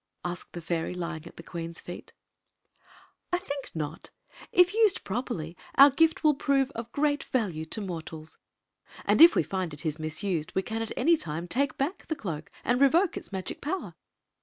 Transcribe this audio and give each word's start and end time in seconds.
asked 0.25 0.53
the 0.53 0.61
fairy 0.61 0.95
lying 0.95 1.27
at 1.27 1.37
the 1.37 1.43
queen's 1.43 1.79
feet" 1.79 2.11
I 3.31 3.37
think 3.37 3.69
not 3.75 4.09
If 4.51 4.73
used 4.73 5.03
prc^rly 5.03 5.55
our 5.75 5.91
gift 5.91 6.23
will 6.23 6.33
prove 6.33 6.71
of 6.71 6.91
great 6.91 7.25
value 7.25 7.65
to 7.65 7.81
mortals. 7.81 8.39
And 9.05 9.21
if 9.21 9.35
we 9.35 9.43
find 9.43 9.75
it 9.75 9.85
is 9.85 9.99
mis 9.99 10.23
used 10.23 10.55
we 10.55 10.63
can 10.63 10.81
at 10.81 10.91
any 10.97 11.15
time 11.15 11.47
take 11.47 11.77
back 11.77 12.07
the 12.07 12.15
cloak 12.15 12.49
and 12.63 12.81
revoke 12.81 13.15
its 13.15 13.31
magic 13.31 13.61
power. 13.61 13.93